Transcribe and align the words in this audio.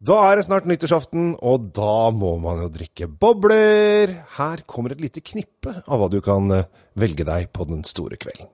Da 0.00 0.14
er 0.30 0.38
det 0.38 0.46
snart 0.46 0.64
nyttårsaften, 0.64 1.34
og 1.44 1.66
da 1.76 2.08
må 2.16 2.38
man 2.40 2.62
jo 2.62 2.70
drikke 2.72 3.04
bobler. 3.20 4.08
Her 4.38 4.62
kommer 4.64 4.94
et 4.94 5.02
lite 5.04 5.20
knippe 5.20 5.74
av 5.84 6.00
hva 6.00 6.06
du 6.08 6.22
kan 6.24 6.46
eh, 6.56 6.70
velge 6.96 7.26
deg 7.28 7.50
på 7.52 7.66
den 7.68 7.84
store 7.84 8.16
kvelden. 8.16 8.48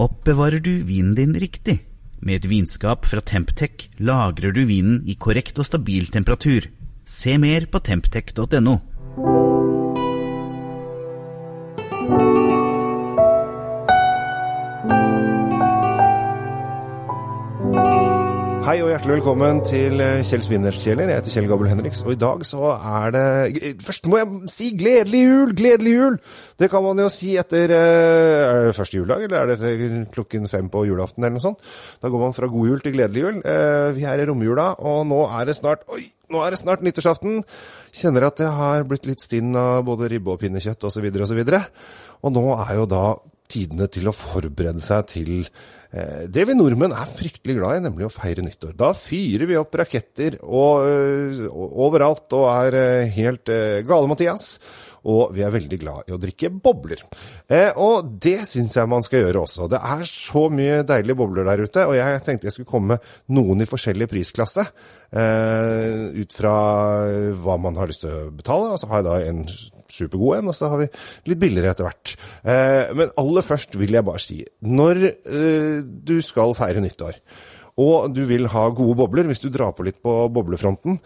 Oppbevarer 0.00 0.64
du 0.64 0.80
vinen 0.88 1.12
din 1.18 1.36
riktig? 1.36 1.82
Med 2.24 2.40
et 2.40 2.48
vinskap 2.48 3.04
fra 3.04 3.20
Temptec 3.20 3.90
lagrer 4.00 4.56
du 4.56 4.62
vinen 4.64 5.02
i 5.04 5.18
korrekt 5.20 5.60
og 5.60 5.68
stabil 5.68 6.08
temperatur. 6.08 6.70
Se 7.04 7.36
mer 7.36 7.68
på 7.68 7.84
temptec.no. 7.84 8.78
hjertelig 18.96 19.18
velkommen 19.18 19.58
til 19.60 19.98
Kjell 20.00 20.22
Kjell 20.24 20.44
Svinnerskjeller. 20.46 21.10
Jeg 21.10 21.18
heter 21.18 21.32
Kjell 21.34 21.48
Gabel 21.50 21.68
Henriks, 21.68 21.98
og 22.06 22.14
i 22.14 22.18
dag 22.20 22.44
så 22.48 22.70
er 22.72 23.10
det 23.12 23.74
Først 23.84 24.06
må 24.08 24.22
jeg 24.22 24.48
si 24.48 24.70
gledelig 24.72 25.20
jul! 25.20 25.52
Gledelig 25.58 25.92
jul! 25.92 26.16
Det 26.56 26.70
kan 26.72 26.84
man 26.86 27.02
jo 27.02 27.10
si 27.12 27.34
etter 27.36 27.74
eh, 27.76 28.46
Er 28.46 28.70
det 28.70 28.72
første 28.78 28.96
juledag, 28.96 29.26
eller 29.26 29.52
er 29.52 29.52
det 29.52 30.00
klokken 30.14 30.48
fem 30.48 30.72
på 30.72 30.86
julaften, 30.88 31.26
eller 31.26 31.36
noe 31.36 31.44
sånt? 31.44 31.60
Da 32.00 32.08
går 32.08 32.24
man 32.24 32.36
fra 32.38 32.48
god 32.48 32.72
jul 32.72 32.80
til 32.80 32.96
gledelig 32.96 33.26
jul. 33.26 33.44
Eh, 33.44 33.90
Vi 33.98 34.08
er 34.08 34.24
i 34.24 34.28
romjula, 34.32 34.70
og 34.80 35.04
nå 35.12 35.20
er 35.28 35.50
det 35.50 35.60
snart 35.60 35.84
Oi! 35.92 36.06
Nå 36.32 36.40
er 36.40 36.56
det 36.56 36.62
snart 36.64 36.80
nyttårsaften. 36.82 37.42
Kjenner 37.92 38.30
at 38.30 38.40
jeg 38.40 38.48
har 38.62 38.88
blitt 38.88 39.04
litt 39.06 39.20
stinn 39.20 39.52
av 39.60 39.84
både 39.86 40.08
ribbe 40.14 40.32
og 40.32 40.40
pinnekjøtt 40.40 40.88
osv. 40.88 41.04
osv. 41.12 41.44
Og 42.24 42.32
nå 42.32 42.48
er 42.64 42.78
jo 42.80 42.88
da 42.90 43.04
tidene 43.50 43.88
til 43.92 44.08
å 44.08 44.14
forberede 44.16 44.82
seg 44.82 45.06
til 45.10 45.30
eh, 45.42 46.24
det 46.32 46.46
vi 46.48 46.56
nordmenn 46.56 46.94
er 46.96 47.10
fryktelig 47.10 47.58
glad 47.58 47.78
i, 47.78 47.84
nemlig 47.86 48.08
å 48.08 48.12
feire 48.12 48.44
nyttår. 48.46 48.74
Da 48.78 48.92
fyrer 48.96 49.48
vi 49.50 49.58
opp 49.60 49.78
raketter 49.80 50.40
og, 50.42 50.86
og, 51.50 51.78
overalt 51.88 52.36
og 52.38 52.50
er 52.52 52.80
øh, 52.82 53.14
helt 53.16 53.56
gale, 53.86 54.10
Mathias. 54.10 54.52
Og 55.06 55.30
vi 55.36 55.44
er 55.46 55.52
veldig 55.54 55.78
glad 55.78 56.08
i 56.10 56.14
å 56.14 56.18
drikke 56.20 56.50
bobler. 56.50 57.02
Eh, 57.46 57.70
og 57.78 58.08
det 58.22 58.40
syns 58.48 58.74
jeg 58.74 58.90
man 58.90 59.04
skal 59.06 59.22
gjøre 59.22 59.44
også. 59.44 59.68
Det 59.70 59.78
er 59.78 60.02
så 60.10 60.46
mye 60.50 60.80
deilige 60.86 61.18
bobler 61.18 61.46
der 61.46 61.62
ute, 61.62 61.86
og 61.86 61.94
jeg 61.98 62.22
tenkte 62.26 62.48
jeg 62.48 62.56
skulle 62.56 62.72
komme 62.72 62.96
med 62.96 63.36
noen 63.38 63.62
i 63.62 63.70
forskjellig 63.70 64.10
prisklasse. 64.10 64.66
Eh, 65.14 66.18
ut 66.18 66.34
fra 66.34 66.56
hva 67.38 67.58
man 67.62 67.78
har 67.78 67.90
lyst 67.90 68.02
til 68.02 68.14
å 68.14 68.30
betale. 68.34 68.72
Og 68.74 68.82
så 68.82 68.90
har 68.90 69.02
jeg 69.02 69.08
da 69.08 69.18
en 69.30 69.44
supergod 69.92 70.38
en, 70.38 70.50
og 70.52 70.56
så 70.56 70.70
har 70.72 70.82
vi 70.82 70.88
litt 71.30 71.42
billigere 71.42 71.74
etter 71.74 71.88
hvert. 71.88 72.16
Eh, 72.46 72.94
men 72.98 73.14
aller 73.20 73.46
først 73.46 73.78
vil 73.80 73.96
jeg 73.96 74.06
bare 74.06 74.22
si, 74.22 74.40
når 74.66 75.04
eh, 75.06 75.78
du 75.82 76.18
skal 76.24 76.56
feire 76.58 76.82
nyttår, 76.84 77.20
og 77.82 78.12
du 78.16 78.22
vil 78.28 78.48
ha 78.52 78.68
gode 78.72 78.96
bobler, 79.02 79.28
hvis 79.28 79.42
du 79.44 79.50
drar 79.52 79.74
på 79.76 79.84
litt 79.86 79.98
på 80.04 80.18
boblefronten, 80.32 81.00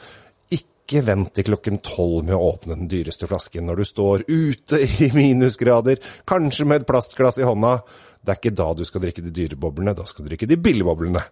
ikke 0.91 1.05
vent 1.07 1.33
til 1.37 1.47
klokken 1.47 1.79
tolv 1.87 2.25
med 2.27 2.35
å 2.35 2.51
åpne 2.51 2.75
den 2.75 2.89
dyreste 2.91 3.29
flasken 3.31 3.69
når 3.69 3.79
du 3.79 3.87
står 3.87 4.25
ute 4.27 4.81
i 5.07 5.11
minusgrader, 5.15 6.03
kanskje 6.27 6.67
med 6.67 6.83
et 6.83 6.89
plastglass 6.89 7.39
i 7.39 7.47
hånda. 7.47 7.77
Det 8.21 8.35
er 8.35 8.41
ikke 8.41 8.57
da 8.59 8.67
du 8.77 8.83
skal 8.85 9.05
drikke 9.05 9.23
de 9.25 9.33
dyre 9.33 9.57
boblene, 9.61 9.95
da 9.97 10.05
skal 10.09 10.27
du 10.27 10.33
drikke 10.33 10.49
de 10.51 10.59
billige 10.61 10.85
boblene. 10.85 11.23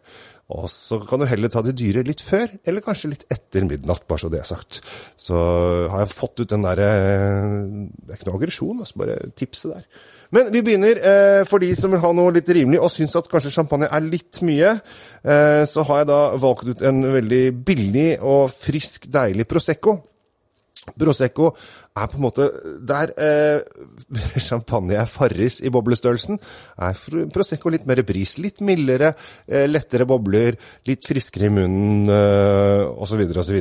Og 0.48 0.64
så 0.72 0.96
kan 1.04 1.20
du 1.20 1.26
heller 1.28 1.50
ta 1.52 1.60
de 1.60 1.74
dyre 1.76 2.00
litt 2.08 2.22
før, 2.24 2.48
eller 2.64 2.84
kanskje 2.84 3.10
litt 3.12 3.24
etter 3.28 3.66
midnatt, 3.68 4.06
bare 4.08 4.22
så 4.22 4.30
det 4.32 4.38
er 4.40 4.48
sagt. 4.48 4.80
Så 5.20 5.36
har 5.92 6.06
jeg 6.06 6.14
fått 6.14 6.40
ut 6.40 6.48
den 6.48 6.64
derre 6.64 6.86
Det 6.88 8.14
er 8.14 8.16
ikke 8.16 8.30
noe 8.30 8.38
aggresjon, 8.38 8.80
altså 8.80 9.02
bare 9.02 9.18
tipset 9.36 9.74
der. 9.74 9.84
Men 10.32 10.48
vi 10.52 10.62
begynner. 10.64 11.00
Eh, 11.10 11.42
for 11.48 11.60
de 11.60 11.68
som 11.76 11.92
vil 11.92 12.00
ha 12.00 12.12
noe 12.16 12.32
litt 12.32 12.48
rimelig, 12.48 12.80
og 12.80 12.92
syns 12.92 13.16
at 13.20 13.28
kanskje 13.28 13.52
champagne 13.52 13.90
er 13.92 14.08
litt 14.08 14.40
mye, 14.44 14.72
eh, 15.24 15.64
så 15.68 15.84
har 15.88 16.02
jeg 16.02 16.10
da 16.14 16.20
valgt 16.40 16.72
ut 16.72 16.84
en 16.88 17.02
veldig 17.18 17.44
billig 17.68 18.10
og 18.24 18.48
frisk, 18.52 19.10
deilig 19.12 19.48
Prosecco. 19.48 19.98
Prosecco 20.98 21.50
er 21.98 22.08
på 22.10 22.18
en 22.18 22.24
måte 22.24 22.46
Der 22.88 23.12
eh, 23.18 23.60
champagne 24.48 24.96
er 24.98 25.10
Farris 25.10 25.60
i 25.64 25.72
boblestørrelsen, 25.74 26.38
er 26.84 27.28
Prosecco 27.34 27.72
litt 27.72 27.86
mer 27.88 28.02
bris. 28.06 28.36
Litt 28.42 28.62
mildere, 28.64 29.12
eh, 29.46 29.66
lettere 29.68 30.06
bobler, 30.08 30.56
litt 30.88 31.06
friskere 31.08 31.48
i 31.48 31.54
munnen 31.54 32.08
eh, 32.12 32.84
osv. 33.02 33.24
osv. 33.42 33.60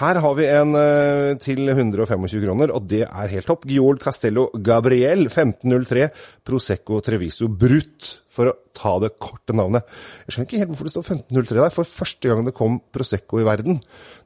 Her 0.00 0.22
har 0.24 0.36
vi 0.38 0.50
en 0.52 0.76
eh, 0.80 1.32
til 1.42 1.66
125 1.68 2.44
kroner, 2.44 2.74
og 2.74 2.88
det 2.90 3.04
er 3.06 3.34
helt 3.34 3.48
topp. 3.48 3.66
Giol 3.70 4.00
Castello 4.02 4.48
Gabriel 4.54 5.26
1503 5.28 6.08
Prosecco 6.46 7.00
Treviso 7.04 7.48
Brut 7.48 8.25
for 8.36 8.50
å 8.50 8.56
ta 8.76 8.94
det 9.02 9.14
korte 9.22 9.56
navnet. 9.56 9.86
Jeg 10.26 10.34
skjønner 10.34 10.50
ikke 10.50 10.62
helt 10.62 10.72
hvorfor 10.72 10.88
det 10.88 10.94
står 10.94 11.08
1503 11.16 11.62
der, 11.62 11.74
for 11.74 11.94
første 12.02 12.30
gang 12.30 12.46
det 12.46 12.56
kom 12.56 12.78
Prosecco 12.92 13.40
i 13.40 13.48
verden, 13.48 13.80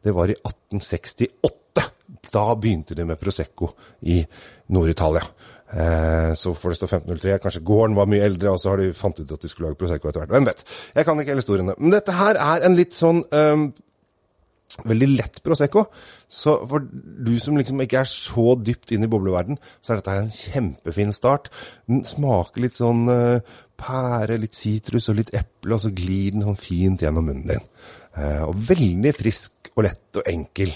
det 0.04 0.15
var 0.16 0.32
i 0.32 0.37
1868. 0.37 1.87
Da 2.31 2.44
begynte 2.54 2.94
de 2.94 3.06
med 3.06 3.19
Prosecco 3.19 3.72
i 4.06 4.21
Nord-Italia. 4.75 5.22
Eh, 5.71 6.32
så 6.34 6.53
får 6.54 6.72
det 6.72 6.78
stå 6.78 6.88
1503. 6.88 7.38
Kanskje 7.43 7.62
gården 7.66 7.97
var 7.98 8.09
mye 8.10 8.26
eldre, 8.26 8.53
og 8.53 8.60
så 8.62 8.72
har 8.72 8.82
de 8.82 8.91
fant 8.97 9.19
ut 9.19 9.34
at 9.34 9.43
de 9.43 9.50
skulle 9.50 9.71
lage 9.71 9.78
Prosecco 9.81 10.10
etter 10.10 10.22
hvert. 10.22 10.34
Hvem 10.34 10.48
vet? 10.48 10.65
Jeg 10.94 11.06
kan 11.06 11.21
ikke 11.21 11.34
hele 11.34 11.42
historiene. 11.42 11.77
Men 11.78 11.94
dette 11.94 12.15
her 12.19 12.38
er 12.38 12.66
en 12.66 12.78
litt 12.78 12.97
sånn 12.97 13.22
um, 13.31 13.71
veldig 14.88 15.08
lett 15.12 15.41
Prosecco. 15.44 15.84
Så 16.28 16.56
for 16.68 16.84
du 16.91 17.32
som 17.42 17.58
liksom 17.58 17.80
ikke 17.84 18.00
er 18.02 18.10
så 18.10 18.54
dypt 18.58 18.94
inn 18.94 19.06
i 19.06 19.10
bobleverden, 19.10 19.58
så 19.80 19.92
er 19.92 20.00
dette 20.00 20.16
en 20.22 20.32
kjempefin 20.34 21.14
start. 21.16 21.50
Den 21.91 22.04
smaker 22.08 22.64
litt 22.64 22.78
sånn 22.78 23.04
uh, 23.10 23.60
pære, 23.80 24.38
litt 24.41 24.56
sitrus 24.56 25.10
og 25.12 25.20
litt 25.20 25.34
eple, 25.36 25.76
og 25.76 25.84
så 25.84 25.92
glir 25.94 26.34
den 26.34 26.46
sånn 26.46 26.60
fint 26.60 27.04
gjennom 27.04 27.30
munnen 27.30 27.48
din. 27.50 27.70
Uh, 28.16 28.48
og 28.48 28.58
veldig 28.70 29.14
frisk 29.16 29.72
og 29.76 29.86
lett 29.86 30.20
og 30.20 30.30
enkel. 30.30 30.74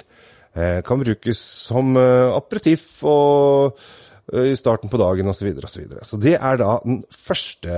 Uh, 0.54 0.80
kan 0.86 1.02
brukes 1.02 1.40
som 1.68 1.96
aperitiff 1.98 2.88
og 3.10 3.80
i 4.32 4.54
starten 4.56 4.88
på 4.88 4.96
dagen 5.00 5.28
osv. 5.28 5.50
Så, 5.52 5.68
så, 5.68 5.80
videre. 5.82 6.04
så 6.06 6.16
det 6.20 6.34
er 6.38 6.56
da 6.60 6.78
første, 7.12 7.74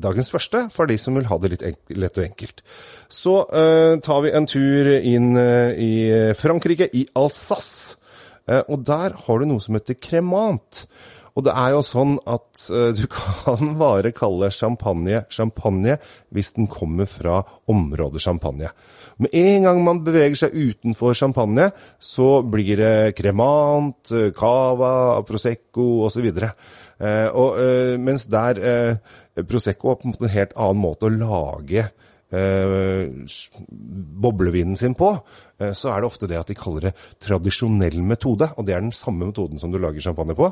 dagens 0.00 0.32
første 0.32 0.62
for 0.72 0.88
de 0.88 0.96
som 1.00 1.18
vil 1.18 1.28
ha 1.28 1.36
det 1.42 1.52
litt 1.52 1.66
enkelt, 1.68 1.98
lett 2.00 2.20
og 2.20 2.24
enkelt. 2.24 2.64
Så 3.12 3.36
uh, 3.50 4.00
tar 4.00 4.24
vi 4.24 4.32
en 4.32 4.48
tur 4.48 4.90
inn 4.96 5.34
uh, 5.36 5.76
i 5.76 6.32
Frankrike, 6.38 6.88
i 6.96 7.04
Alsace. 7.18 8.00
Uh, 8.46 8.62
og 8.70 8.82
der 8.86 9.16
har 9.26 9.38
du 9.38 9.48
noe 9.50 9.62
som 9.62 9.78
heter 9.78 9.98
kremant. 10.00 10.86
Og 11.36 11.44
det 11.44 11.52
er 11.52 11.74
jo 11.74 11.82
sånn 11.84 12.14
at 12.32 12.62
du 12.96 13.02
kan 13.12 13.74
bare 13.76 14.08
kalle 14.16 14.48
champagne 14.56 15.18
champagne 15.28 15.98
hvis 16.32 16.54
den 16.56 16.64
kommer 16.64 17.04
fra 17.10 17.42
området 17.68 18.22
champagne. 18.24 18.70
Med 19.20 19.36
en 19.36 19.66
gang 19.68 19.82
man 19.84 20.00
beveger 20.04 20.38
seg 20.46 20.56
utenfor 20.56 21.12
champagne, 21.16 21.68
så 22.00 22.40
blir 22.40 22.80
det 22.80 23.12
kremant, 23.20 24.14
cava, 24.36 25.20
prosecco 25.28 26.06
osv. 26.08 26.30
Eh, 26.96 27.28
eh, 27.28 27.94
mens 28.00 28.24
der 28.32 28.60
eh, 28.60 29.44
prosecco 29.44 29.92
er 29.92 30.00
på 30.00 30.08
en 30.08 30.14
måte 30.14 30.28
en 30.28 30.32
helt 30.32 30.56
annen 30.56 30.80
måte 30.80 31.08
å 31.08 31.12
lage 31.12 31.82
eh, 31.84 32.05
boblevinen 34.22 34.76
sin 34.76 34.94
på, 34.98 35.12
eh, 35.60 35.72
så 35.72 35.92
er 35.92 36.00
det 36.00 36.08
ofte 36.10 36.28
det 36.30 36.38
at 36.40 36.50
de 36.50 36.56
kaller 36.58 36.88
det 36.88 36.94
tradisjonell 37.22 37.98
metode. 38.02 38.48
Og 38.56 38.66
det 38.66 38.76
er 38.76 38.84
den 38.84 38.94
samme 38.96 39.28
metoden 39.28 39.60
som 39.62 39.72
du 39.72 39.78
lager 39.82 40.04
champagne 40.04 40.36
på. 40.36 40.50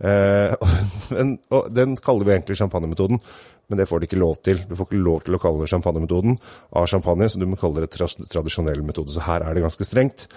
Eh, 0.00 0.54
og, 0.60 1.32
og 1.54 1.70
den 1.74 1.96
kaller 1.96 2.28
vi 2.28 2.36
egentlig 2.36 2.58
champagnemetoden, 2.60 3.22
men 3.68 3.80
det 3.80 3.88
får 3.88 4.02
de 4.02 4.10
ikke 4.10 4.20
lov 4.20 4.36
til. 4.44 4.60
Du 4.68 4.76
får 4.76 4.90
ikke 4.90 5.06
lov 5.06 5.24
til 5.24 5.38
å 5.38 5.42
kalle 5.42 5.64
det 5.64 5.72
champagnemetoden 5.72 6.36
av 6.76 6.90
champagne, 6.90 7.30
så 7.30 7.40
du 7.40 7.48
må 7.48 7.60
kalle 7.60 7.86
det 7.86 7.94
tradisjonell 7.96 8.84
metode. 8.86 9.14
Så 9.14 9.24
her 9.26 9.44
er 9.44 9.56
det 9.56 9.64
ganske 9.64 9.88
strengt. 9.88 10.28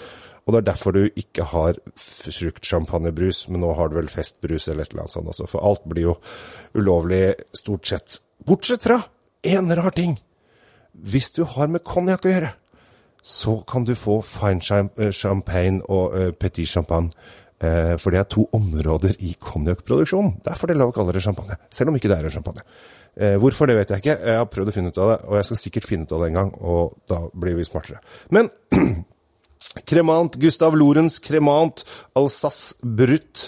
Og 0.47 0.53
det 0.53 0.61
er 0.61 0.67
derfor 0.69 0.95
du 0.95 1.01
ikke 1.19 1.43
har 1.49 1.75
fruktsjampanjebrus, 1.99 3.49
men 3.51 3.65
nå 3.65 3.73
har 3.75 3.89
du 3.91 3.97
vel 3.97 4.07
festbrus 4.07 4.69
eller 4.69 4.85
et 4.85 4.93
eller 4.93 5.03
annet 5.03 5.15
sånt 5.17 5.33
også. 5.33 5.47
For 5.51 5.67
alt 5.67 5.83
blir 5.91 6.07
jo 6.07 6.15
ulovlig 6.79 7.35
stort 7.51 7.89
sett. 7.89 8.21
Bortsett 8.47 8.87
fra 8.87 9.01
én 9.43 9.67
rar 9.75 9.91
ting. 9.91 10.15
Hvis 10.97 11.31
du 11.35 11.43
har 11.45 11.69
med 11.71 11.85
konjakk 11.85 12.25
å 12.25 12.31
gjøre, 12.31 12.53
så 13.27 13.57
kan 13.67 13.85
du 13.85 13.93
få 13.97 14.21
fine 14.25 14.63
champagne 15.11 15.83
og 15.91 16.15
uh, 16.15 16.29
petit 16.31 16.69
champagne. 16.69 17.11
Uh, 17.57 17.97
for 17.97 18.13
det 18.13 18.21
er 18.21 18.29
to 18.29 18.45
områder 18.53 19.17
i 19.25 19.33
konjakkproduksjonen. 19.41 20.39
Derfor 20.45 20.69
er 20.69 20.77
det 20.77 20.81
lov 20.81 20.93
å 20.93 20.97
kalle 20.97 21.15
det 21.15 21.25
champagne. 21.25 21.57
Selv 21.73 21.91
om 21.91 21.99
ikke 21.99 22.11
det 22.11 22.21
er 22.21 22.33
champagne. 22.33 22.65
Hvorfor, 23.17 23.65
det 23.65 23.79
vet 23.79 23.89
jeg 23.89 24.03
ikke. 24.03 24.13
Jeg 24.29 24.37
har 24.37 24.45
prøvd 24.45 24.69
å 24.69 24.73
finne 24.75 24.91
ut 24.93 24.97
av 25.01 25.07
det, 25.09 25.15
og 25.25 25.39
jeg 25.39 25.45
skal 25.47 25.57
sikkert 25.57 25.87
finne 25.89 26.05
ut 26.05 26.11
av 26.13 26.21
det 26.21 26.27
en 26.27 26.35
gang, 26.37 26.51
og 26.61 26.99
da 27.09 27.17
blir 27.33 27.55
vi 27.57 27.65
smartere. 27.65 27.97
Men 28.29 28.51
Kremant, 29.89 30.37
Gustav 30.37 30.77
Lorentz 30.77 31.17
Kremant, 31.25 31.81
Alsace 32.13 32.75
Brutt. 32.83 33.47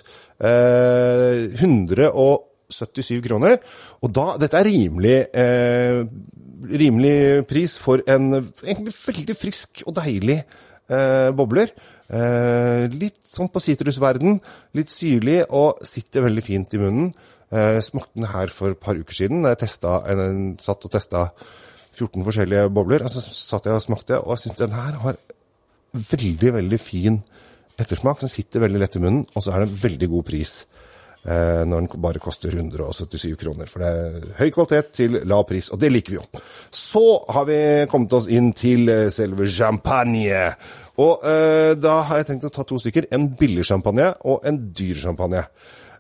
177 2.79 3.21
kroner. 3.27 3.59
Og 4.03 4.13
da, 4.15 4.31
dette 4.41 4.59
er 4.59 4.69
rimelig 4.71 5.17
eh, 5.35 6.03
rimelig 6.67 7.47
pris 7.47 7.77
for 7.79 8.03
en 8.09 8.33
egentlig 8.39 8.93
veldig 8.95 9.35
frisk 9.37 9.83
og 9.85 9.95
deilig 9.99 10.37
eh, 10.41 11.29
bobler. 11.35 11.71
Eh, 12.09 12.85
litt 12.91 13.19
sånn 13.25 13.51
på 13.53 13.61
sitrusverden, 13.63 14.39
litt 14.77 14.91
syrlig 14.93 15.41
og 15.55 15.81
sitter 15.87 16.25
veldig 16.27 16.45
fint 16.45 16.75
i 16.75 16.81
munnen. 16.81 17.11
Eh, 17.49 17.79
smakte 17.85 18.19
den 18.19 18.29
her 18.29 18.51
for 18.53 18.75
et 18.75 18.81
par 18.81 18.97
uker 18.97 19.21
siden 19.23 19.47
jeg 19.47 19.61
testet, 19.63 20.09
en, 20.11 20.53
satt 20.61 20.85
og 20.85 20.93
testa 20.93 21.27
14 21.95 22.25
forskjellige 22.27 22.69
bobler. 22.73 23.05
Altså 23.05 23.23
satt 23.23 23.69
jeg 23.69 23.77
og 23.77 23.85
smakte, 23.85 24.19
og 24.21 24.35
jeg 24.35 24.45
syns 24.45 24.59
den 24.59 24.77
her 24.77 24.99
har 25.05 25.21
veldig, 25.93 26.53
veldig 26.59 26.81
fin 26.81 27.23
ettersmak. 27.79 28.21
Den 28.21 28.31
sitter 28.31 28.65
veldig 28.65 28.83
lett 28.83 28.99
i 28.99 29.03
munnen, 29.03 29.25
og 29.33 29.45
så 29.45 29.55
er 29.55 29.63
det 29.63 29.71
en 29.71 29.81
veldig 29.87 30.11
god 30.11 30.27
pris 30.27 30.53
eh, 30.61 30.88
når 31.23 31.83
den 31.83 32.01
bare 32.01 32.21
koster 32.23 32.53
177 32.55 33.35
kroner. 33.41 33.67
For 33.69 33.83
det 33.83 33.89
er 33.89 34.27
høy 34.39 34.53
kvalitet 34.55 34.93
til 34.95 35.17
lav 35.27 35.43
pris, 35.49 35.67
og 35.73 35.81
det 35.81 35.91
liker 35.91 36.15
vi 36.15 36.17
jo. 36.19 36.23
Så 36.71 37.03
har 37.35 37.47
vi 37.49 37.59
kommet 37.91 38.13
oss 38.15 38.29
inn 38.31 38.51
til 38.57 38.89
eh, 38.89 39.09
selve 39.13 39.47
champagne. 39.49 40.45
Og 40.99 41.25
eh, 41.27 41.73
da 41.79 41.99
har 42.07 42.21
jeg 42.21 42.29
tenkt 42.31 42.47
å 42.47 42.53
ta 42.53 42.65
to 42.67 42.79
stykker. 42.81 43.09
En 43.15 43.29
billig 43.39 43.67
champagne 43.67 44.11
og 44.29 44.47
en 44.47 44.61
dyr 44.75 44.99
champagne. 45.03 45.43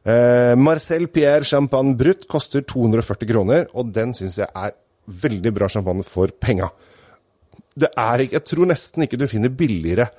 Eh, 0.03 0.55
Marcel 0.59 1.09
Pierre 1.11 1.47
Champagne 1.47 1.95
Brut 1.99 2.27
koster 2.31 2.63
240 2.63 3.29
kroner, 3.29 3.67
og 3.75 3.91
den 3.95 4.15
syns 4.17 4.39
jeg 4.39 4.47
er 4.47 4.75
veldig 5.09 5.53
bra 5.55 5.69
champagne 5.71 6.05
for 6.07 6.31
penga. 6.39 6.69
Det 7.79 7.91
er 7.97 8.25
ikke, 8.25 8.39
jeg 8.39 8.47
tror 8.51 8.69
nesten 8.69 9.05
ikke 9.05 9.19
du 9.19 9.27
finner 9.29 9.53
billigere 9.53 10.09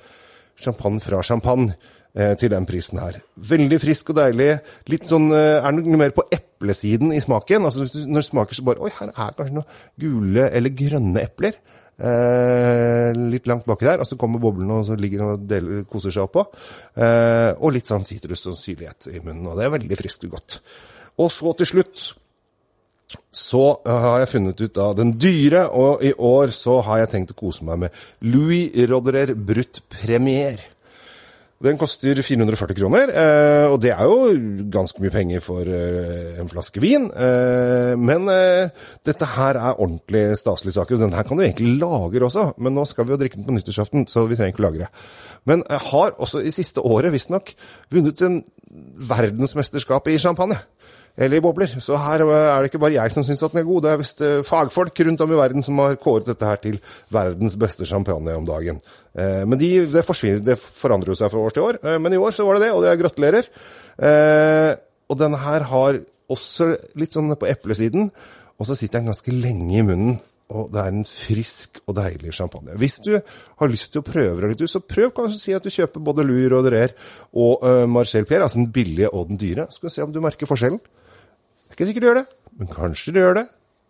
champagne 0.61 1.01
fra 1.01 1.21
champagne 1.25 1.73
eh, 1.73 1.97
til 2.11 2.51
den 2.51 2.65
prisen 2.67 2.99
her. 2.99 3.21
Veldig 3.39 3.77
frisk 3.79 4.09
og 4.11 4.17
deilig. 4.17 4.49
Litt 4.91 5.07
sånn, 5.07 5.29
eh, 5.31 5.63
Er 5.63 5.71
noe 5.71 5.97
mer 5.97 6.11
på 6.11 6.25
eplesiden 6.27 7.13
i 7.15 7.21
smaken. 7.23 7.63
altså 7.65 7.85
Når 8.07 8.19
det 8.19 8.25
smaker 8.25 8.55
så 8.55 8.65
bare 8.65 8.81
Oi, 8.81 8.89
her 8.89 9.07
er 9.07 9.31
kanskje 9.37 9.53
noen 9.53 9.65
gule 9.97 10.49
eller 10.51 10.69
grønne 10.69 11.23
epler. 11.23 11.55
Eh, 12.01 13.11
litt 13.29 13.45
langt 13.47 13.65
baki 13.65 13.85
der, 13.85 14.01
og 14.01 14.07
så 14.09 14.17
kommer 14.17 14.41
boblene 14.41 14.79
og 14.79 14.87
så 14.87 14.95
ligger 14.97 15.21
og 15.27 15.43
deler, 15.47 15.83
koser 15.85 16.13
seg 16.13 16.25
oppå. 16.25 16.47
Eh, 16.97 17.53
og 17.61 17.75
litt 17.75 17.85
sånn 17.85 18.07
sitrus 18.07 18.47
og 18.49 18.57
syrlighet 18.57 19.11
i 19.13 19.21
munnen, 19.21 19.45
og 19.47 19.59
det 19.59 19.67
er 19.67 19.75
veldig 19.75 19.99
friskt 19.99 20.25
og 20.25 20.33
godt. 20.37 20.57
Og 21.21 21.29
så 21.29 21.53
til 21.59 21.69
slutt 21.75 22.07
så 23.35 23.65
har 23.85 24.21
jeg 24.21 24.31
funnet 24.31 24.61
ut 24.63 24.77
av 24.81 24.95
den 24.95 25.13
dyre, 25.19 25.65
og 25.67 26.03
i 26.03 26.13
år 26.15 26.53
så 26.55 26.79
har 26.87 27.03
jeg 27.03 27.11
tenkt 27.11 27.33
å 27.35 27.39
kose 27.43 27.67
meg 27.67 27.83
med 27.83 28.03
Louis 28.23 28.71
Roderer 28.87 29.35
Brut 29.35 29.83
Premier. 29.91 30.70
Den 31.61 31.77
koster 31.77 32.17
440 32.17 32.73
kroner, 32.73 33.11
eh, 33.13 33.67
og 33.69 33.77
det 33.83 33.91
er 33.93 34.07
jo 34.09 34.31
ganske 34.73 35.01
mye 35.03 35.13
penger 35.13 35.43
for 35.45 35.67
eh, 35.69 36.39
en 36.41 36.49
flaske 36.49 36.81
vin. 36.81 37.05
Eh, 37.13 37.93
men 38.01 38.25
dette 39.05 39.27
her 39.35 39.59
er 39.59 39.77
ordentlig 39.77 40.23
staselige 40.39 40.79
saker, 40.79 40.97
og 40.97 41.03
den 41.05 41.13
her 41.13 41.27
kan 41.27 41.37
du 41.37 41.45
egentlig 41.45 41.75
lagre 41.83 42.25
også. 42.25 42.47
Men 42.57 42.73
nå 42.77 42.85
skal 42.89 43.05
vi 43.05 43.13
jo 43.13 43.19
drikke 43.21 43.37
den 43.37 43.45
på 43.45 43.53
nyttårsaften, 43.53 44.07
så 44.09 44.25
vi 44.25 44.39
trenger 44.39 44.55
ikke 44.55 44.65
lagre. 44.65 44.89
Men 45.45 45.61
jeg 45.69 45.85
har 45.91 46.17
også 46.17 46.41
i 46.41 46.53
siste 46.53 46.81
året 46.81 47.13
visstnok 47.13 47.53
vunnet 47.93 48.25
en 48.25 48.41
verdensmesterskap 49.11 50.09
i 50.09 50.17
champagne 50.21 50.57
eller 51.15 51.37
i 51.37 51.43
bobler. 51.43 51.71
Så 51.81 51.97
her 51.99 52.23
er 52.23 52.61
det 52.61 52.71
ikke 52.71 52.81
bare 52.81 52.97
jeg 52.97 53.13
som 53.13 53.25
syns 53.25 53.43
den 53.43 53.61
er 53.61 53.67
god, 53.67 53.83
det 53.85 53.91
er 53.91 54.01
visst 54.01 54.23
eh, 54.25 54.39
fagfolk 54.47 55.03
rundt 55.07 55.25
om 55.25 55.33
i 55.33 55.39
verden 55.39 55.65
som 55.65 55.81
har 55.83 55.99
kåret 56.01 56.29
dette 56.31 56.47
her 56.47 56.61
til 56.63 56.79
verdens 57.13 57.57
beste 57.59 57.87
champagne 57.89 58.35
om 58.37 58.47
dagen. 58.47 58.79
Eh, 59.13 59.43
men 59.45 59.59
de, 59.59 59.73
det, 59.91 60.05
det 60.45 60.57
forandrer 60.61 61.13
jo 61.13 61.19
seg 61.19 61.33
fra 61.33 61.45
år 61.45 61.55
til 61.55 61.67
år. 61.67 61.81
Eh, 61.83 61.99
men 62.01 62.15
i 62.15 62.21
år 62.21 62.35
så 62.35 62.47
var 62.47 62.57
det 62.57 62.67
det, 62.67 62.73
og 62.75 62.87
jeg 62.87 63.03
gratulerer. 63.03 63.53
Og 65.11 65.19
denne 65.19 65.37
her 65.41 65.67
har 65.67 66.01
også 66.31 66.71
litt 66.99 67.13
sånn 67.13 67.33
på 67.35 67.49
eplesiden, 67.49 68.07
og 68.55 68.67
så 68.67 68.77
sitter 68.77 69.01
den 69.01 69.11
ganske 69.11 69.33
lenge 69.35 69.81
i 69.81 69.85
munnen. 69.85 70.19
Og 70.51 70.67
det 70.71 70.81
er 70.81 70.91
en 70.91 71.05
frisk 71.07 71.79
og 71.85 71.95
deilig 71.95 72.33
champagne. 72.35 72.75
Hvis 72.79 72.97
du 73.03 73.13
har 73.15 73.71
lyst 73.71 73.93
til 73.93 74.01
å 74.01 74.07
prøve 74.07 74.41
deg 74.43 74.51
litt, 74.51 74.63
så 74.67 74.81
prøv 74.83 75.13
kanskje 75.15 75.37
å 75.37 75.43
si 75.45 75.53
at 75.55 75.63
du 75.63 75.71
kjøper 75.71 76.03
både 76.03 76.25
Roderer 76.27 76.91
og 77.31 77.63
uh, 77.63 77.85
Marcel 77.87 78.27
Pierre, 78.27 78.49
altså 78.49 78.59
den 78.59 78.71
billige 78.75 79.11
og 79.15 79.29
den 79.29 79.39
dyre. 79.39 79.69
Skal 79.71 79.87
vi 79.87 79.93
se 79.95 80.03
om 80.03 80.11
du 80.11 80.19
merker 80.23 80.49
forskjellen. 80.49 80.81
Er 81.71 81.77
ikke 81.77 81.85
sikkert 81.87 82.03
du 82.03 82.07
gjør 82.09 82.17
det, 82.19 82.25
men 82.59 82.67
kanskje 82.67 83.11
du 83.15 83.17
gjør 83.21 83.37
det. 83.37 83.45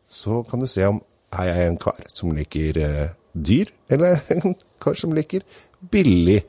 Så 0.06 0.44
kan 0.46 0.62
du 0.62 0.68
se 0.70 0.84
om 0.86 1.00
er 1.34 1.48
jeg 1.48 1.70
en 1.72 1.78
kar 1.82 1.98
som 2.14 2.34
liker 2.36 2.78
uh, 2.78 3.08
dyr, 3.34 3.72
eller 3.90 4.20
en 4.36 4.54
kar 4.84 5.00
som 5.00 5.16
liker 5.18 5.42
billig 5.90 6.44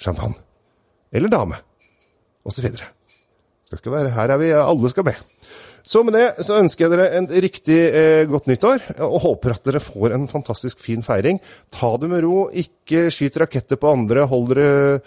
champagne. 0.00 0.40
Eller 1.12 1.28
dame. 1.28 1.58
Og 2.48 2.56
så 2.56 2.64
videre. 2.64 2.88
Skal 3.68 3.82
ikke 3.82 3.92
være 3.92 4.14
Her 4.16 4.32
er 4.32 4.40
vi 4.40 4.48
alle 4.56 4.88
skal 4.88 5.04
med. 5.10 5.20
Så 5.84 6.00
med 6.06 6.16
det 6.16 6.46
så 6.46 6.56
ønsker 6.62 6.86
jeg 6.86 6.94
dere 6.94 7.18
en 7.18 7.28
riktig 7.44 7.78
eh, 7.90 8.24
godt 8.30 8.48
nyttår, 8.48 8.86
og 9.04 9.20
håper 9.26 9.52
at 9.52 9.64
dere 9.66 9.82
får 9.82 10.14
en 10.16 10.28
fantastisk 10.30 10.80
fin 10.80 11.04
feiring. 11.04 11.42
Ta 11.74 11.92
det 12.00 12.08
med 12.08 12.24
ro, 12.24 12.46
ikke 12.48 13.10
skyt 13.12 13.36
raketter 13.42 13.80
på 13.82 13.90
andre, 13.90 14.24
hold 14.30 14.54
dere 14.54 15.00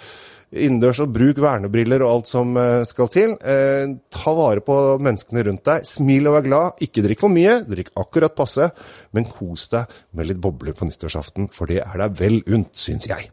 innendørs 0.53 1.01
og 1.03 1.13
bruk 1.15 1.39
vernebriller 1.41 2.03
og 2.05 2.11
alt 2.11 2.29
som 2.29 2.55
eh, 2.59 2.81
skal 2.87 3.09
til. 3.13 3.35
Eh, 3.41 3.95
ta 4.13 4.33
vare 4.37 4.63
på 4.65 4.75
menneskene 5.03 5.45
rundt 5.47 5.65
deg. 5.67 5.87
Smil 5.87 6.29
og 6.29 6.37
vær 6.37 6.47
glad. 6.47 6.83
Ikke 6.85 7.03
drikk 7.05 7.23
for 7.23 7.33
mye, 7.33 7.59
drikk 7.67 7.93
akkurat 7.99 8.35
passe, 8.37 8.69
men 9.15 9.27
kos 9.29 9.69
deg 9.73 9.95
med 10.17 10.29
litt 10.29 10.41
bobler 10.43 10.77
på 10.77 10.87
nyttårsaften, 10.89 11.49
for 11.53 11.71
det 11.71 11.81
er 11.83 12.05
deg 12.05 12.21
vel 12.21 12.39
unt, 12.55 12.73
syns 12.79 13.09
jeg. 13.09 13.31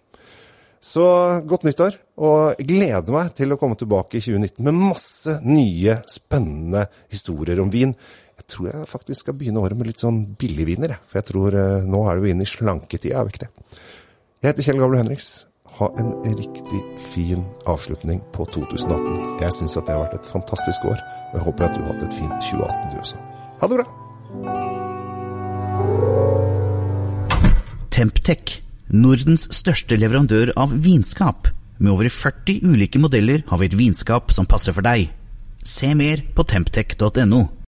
Så 0.83 1.05
godt 1.47 1.63
nyttår, 1.63 1.95
og 2.27 2.57
jeg 2.59 2.67
gleder 2.73 3.15
meg 3.15 3.31
til 3.39 3.55
å 3.55 3.59
komme 3.61 3.79
tilbake 3.79 4.19
i 4.19 4.25
2019 4.25 4.65
med 4.67 4.81
masse 4.81 5.37
nye, 5.47 6.01
spennende 6.11 6.89
historier 7.13 7.63
om 7.63 7.71
vin. 7.71 7.95
Jeg 8.41 8.49
tror 8.51 8.73
jeg 8.73 8.91
faktisk 8.91 9.23
skal 9.23 9.37
begynne 9.39 9.63
året 9.63 9.79
med 9.79 9.93
litt 9.93 10.03
sånn 10.03 10.25
billigviner, 10.41 10.97
for 11.07 11.21
jeg 11.21 11.29
tror 11.31 11.55
eh, 11.61 11.87
nå 11.87 12.03
er 12.11 12.25
vi 12.25 12.35
inne 12.35 12.49
i 12.49 12.51
slanketida, 12.51 13.21
er 13.21 13.29
vi 13.29 13.37
ikke 13.37 13.47
det? 13.47 13.53
Jeg 14.43 14.51
heter 14.51 14.67
Kjell 14.67 14.83
Gable 14.83 14.99
Henriks 14.99 15.31
ha 15.79 15.89
en 15.99 16.13
riktig 16.37 16.81
fin 17.01 17.45
avslutning 17.67 18.21
på 18.35 18.47
2018. 18.55 19.39
Jeg 19.43 19.57
syns 19.57 19.77
at 19.79 19.87
det 19.87 19.95
har 19.97 20.05
vært 20.07 20.19
et 20.21 20.31
fantastisk 20.33 20.85
år, 20.91 20.99
og 21.31 21.39
jeg 21.39 21.47
håper 21.47 21.69
at 21.69 21.77
du 21.77 21.83
har 21.83 21.93
hatt 21.93 22.05
et 22.07 22.19
fint 22.19 22.37
2018 22.51 22.93
du 22.93 22.99
også. 23.03 23.23
Ha 23.63 23.71
det 23.71 23.81
bra! 23.81 23.87
Temptec, 27.93 28.59
Nordens 28.93 29.49
største 29.55 29.97
leverandør 29.97 30.53
av 30.59 30.73
vinskap. 30.85 31.49
Med 31.79 31.93
over 31.95 32.09
40 32.13 32.63
ulike 32.69 33.01
modeller 33.03 33.43
har 33.49 33.61
vi 33.61 33.69
et 33.71 33.79
vinskap 33.79 34.33
som 34.35 34.49
passer 34.49 34.77
for 34.77 34.85
deg. 34.85 35.09
Se 35.63 35.95
mer 35.97 36.25
på 36.35 36.45
temptec.no. 36.49 37.62